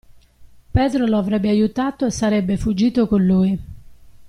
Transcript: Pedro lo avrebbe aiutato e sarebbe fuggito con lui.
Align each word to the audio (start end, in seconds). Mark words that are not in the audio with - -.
Pedro 0.73 1.05
lo 1.05 1.19
avrebbe 1.19 1.49
aiutato 1.49 2.07
e 2.07 2.11
sarebbe 2.11 2.57
fuggito 2.57 3.07
con 3.07 3.23
lui. 3.23 3.59